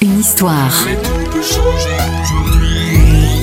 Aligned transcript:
Une 0.00 0.20
histoire. 0.20 0.72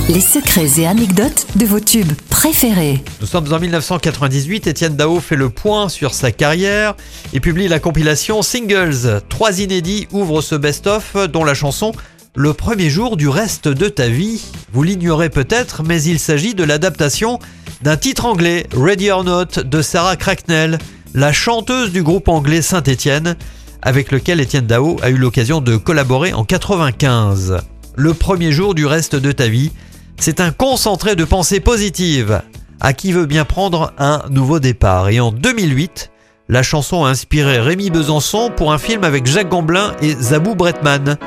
Les 0.09 0.19
secrets 0.19 0.79
et 0.79 0.87
anecdotes 0.87 1.45
de 1.55 1.65
vos 1.67 1.79
tubes 1.79 2.13
préférés. 2.27 3.03
Nous 3.22 3.27
sommes 3.27 3.53
en 3.53 3.59
1998, 3.59 4.66
Étienne 4.66 4.95
Dao 4.95 5.19
fait 5.19 5.35
le 5.35 5.51
point 5.51 5.89
sur 5.89 6.16
sa 6.16 6.31
carrière 6.31 6.95
et 7.33 7.39
publie 7.39 7.67
la 7.67 7.79
compilation 7.79 8.41
Singles. 8.41 9.21
Trois 9.29 9.59
inédits 9.59 10.07
ouvrent 10.11 10.41
ce 10.41 10.55
best-of 10.55 11.16
dont 11.32 11.44
la 11.44 11.54
chanson 11.54 11.92
Le 12.34 12.54
premier 12.54 12.90
jour 12.90 13.16
du 13.16 13.28
reste 13.28 13.68
de 13.68 13.90
ta 13.90 14.08
vie. 14.08 14.42
Vous 14.72 14.82
l'ignorez 14.82 15.30
peut-être, 15.30 15.84
mais 15.84 16.02
il 16.02 16.18
s'agit 16.18 16.56
de 16.56 16.64
l'adaptation 16.64 17.38
d'un 17.84 17.98
titre 17.98 18.26
anglais, 18.26 18.66
Ready 18.76 19.12
or 19.12 19.24
Not, 19.24 19.64
de 19.64 19.82
Sarah 19.84 20.16
Cracknell, 20.16 20.80
la 21.14 21.32
chanteuse 21.32 21.92
du 21.92 22.02
groupe 22.02 22.28
anglais 22.28 22.64
Saint-Étienne, 22.64 23.36
avec 23.84 24.11
lequel 24.11 24.39
Étienne 24.39 24.65
Dao 24.65 24.97
a 25.04 25.09
eu 25.09 25.18
l'occasion 25.18 25.61
de 25.61 25.77
collaborer 25.77 26.33
en 26.33 26.43
95. 26.43 27.60
Le 27.96 28.14
premier 28.14 28.51
jour 28.51 28.74
du 28.74 28.86
reste 28.87 29.15
de 29.15 29.32
ta 29.32 29.47
vie, 29.47 29.71
c'est 30.18 30.39
un 30.39 30.51
concentré 30.51 31.15
de 31.15 31.25
pensées 31.25 31.60
positives 31.60 32.41
à 32.79 32.93
qui 32.93 33.11
veut 33.11 33.25
bien 33.25 33.45
prendre 33.45 33.93
un 33.97 34.21
nouveau 34.29 34.59
départ? 34.59 35.09
Et 35.09 35.19
en 35.19 35.31
2008, 35.31 36.11
la 36.49 36.63
chanson 36.63 37.05
a 37.05 37.09
inspiré 37.09 37.59
Rémi 37.59 37.89
Besançon 37.89 38.51
pour 38.55 38.73
un 38.73 38.77
film 38.77 39.03
avec 39.03 39.25
Jacques 39.25 39.49
Gamblin 39.49 39.93
et 40.02 40.13
Zabou 40.13 40.55
Bretman. 40.55 41.17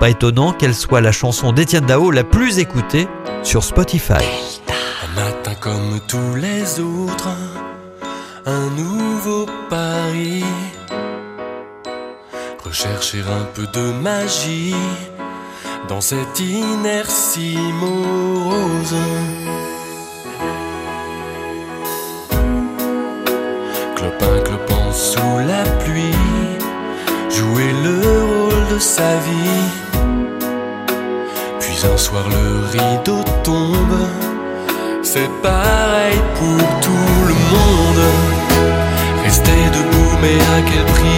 Pas 0.00 0.10
étonnant 0.10 0.52
qu'elle 0.52 0.74
soit 0.74 1.00
la 1.00 1.12
chanson 1.12 1.52
d'Étienne 1.52 1.86
Dao 1.86 2.10
la 2.10 2.24
plus 2.24 2.58
écoutée 2.58 3.08
sur 3.42 3.64
Spotify. 3.64 4.14
Un 8.46 8.70
nouveau 8.76 9.46
pari. 9.68 10.44
Rechercher 12.68 13.20
un 13.20 13.44
peu 13.54 13.66
de 13.66 13.92
magie 14.02 14.74
dans 15.88 16.02
cette 16.02 16.38
inertie 16.38 17.56
morose. 17.80 18.94
Clopin 23.96 24.40
clopin 24.44 24.92
sous 24.92 25.38
la 25.46 25.64
pluie, 25.82 26.58
jouer 27.30 27.72
le 27.84 28.00
rôle 28.26 28.74
de 28.74 28.78
sa 28.78 29.16
vie. 29.16 29.70
Puis 31.60 31.78
un 31.90 31.96
soir 31.96 32.26
le 32.28 32.66
rideau 32.66 33.24
tombe, 33.44 33.98
c'est 35.02 35.30
pareil 35.42 36.18
pour 36.38 36.80
tout 36.82 37.18
le 37.28 37.34
monde. 37.54 38.04
Rester 39.24 39.62
debout, 39.72 40.18
mais 40.20 40.38
à 40.56 40.60
quel 40.70 40.84
prix 40.84 41.17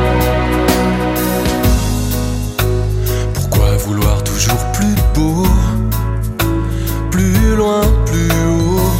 Plus 7.51 7.57
loin, 7.57 7.81
plus 8.05 8.31
haut, 8.47 8.91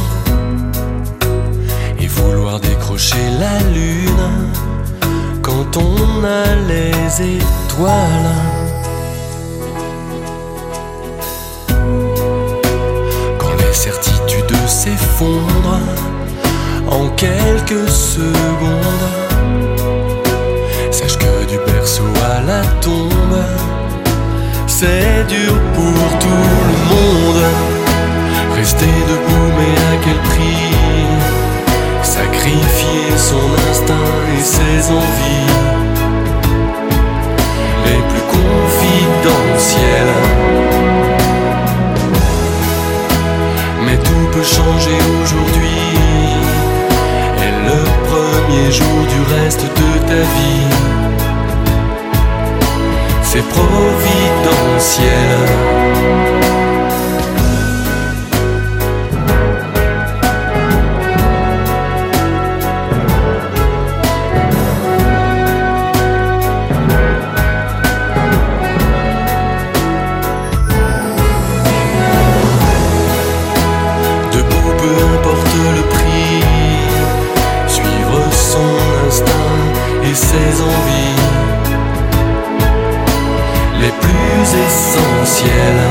et 1.98 2.06
vouloir 2.06 2.60
décrocher 2.60 3.24
la 3.40 3.58
lune 3.70 4.26
quand 5.40 5.76
on 5.76 6.24
a 6.24 6.44
les 6.68 7.36
étoiles? 7.36 8.34
Quand 13.38 13.54
les 13.58 13.72
certitudes 13.72 14.66
s'effondrent 14.66 15.80
en 16.90 17.08
quelques 17.16 17.88
secondes, 17.88 19.08
sache 20.90 21.16
que 21.16 21.46
du 21.50 21.58
berceau 21.72 22.04
à 22.36 22.42
la 22.42 22.62
tombe, 22.80 23.44
c'est 24.66 25.26
dur 25.28 25.54
pour 25.74 26.18
tout. 26.18 26.61
Rester 28.62 28.86
debout, 28.86 29.50
mais 29.58 29.74
à 29.90 29.94
quel 30.04 30.20
prix? 30.30 30.70
Sacrifier 32.04 33.08
son 33.16 33.48
instinct 33.68 34.12
et 34.38 34.40
ses 34.40 34.78
envies 34.92 35.50
les 37.86 38.02
plus 38.10 38.26
confidentielles. 38.38 40.16
Mais 43.84 43.96
tout 43.96 44.26
peut 44.30 44.44
changer 44.44 44.98
aujourd'hui. 45.24 45.88
Et 47.44 47.52
le 47.68 47.80
premier 48.12 48.68
jour 48.70 48.98
du 49.12 49.20
reste 49.34 49.64
de 49.64 49.90
ta 50.06 50.22
vie, 50.36 50.70
c'est 53.24 53.46
providentiel. 53.56 55.40
Et 80.04 80.14
ses 80.14 80.62
envies 80.62 81.20
les 83.80 83.92
plus 84.04 84.42
essentielles. 84.66 85.84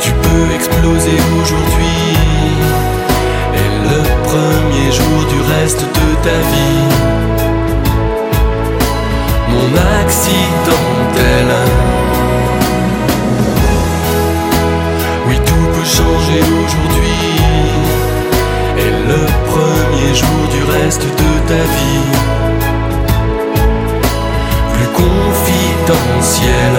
Tu 0.00 0.12
peux 0.12 0.54
exploser 0.54 1.18
aujourd'hui 1.40 2.16
et 3.54 3.68
le 3.88 4.02
premier 4.28 4.92
jour 4.92 5.18
du 5.32 5.40
reste 5.54 5.82
de 5.82 6.08
ta 6.22 6.38
vie. 6.52 6.88
Mon 9.50 9.68
accidentel. 10.00 11.91
Reste 20.84 21.02
de 21.04 21.32
ta 21.48 21.62
vie, 21.76 22.06
plus 24.72 24.90
confidentiel. 25.00 26.74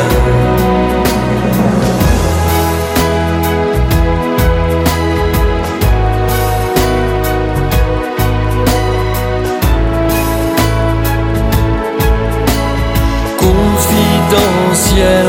Confidentiel. 13.37 15.27